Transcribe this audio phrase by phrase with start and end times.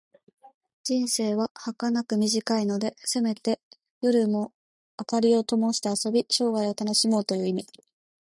[0.83, 3.61] 人生ははかなく短いので、せめて
[4.01, 4.51] 夜も
[4.97, 7.67] 灯をともして遊び、生涯を楽しもうという意味。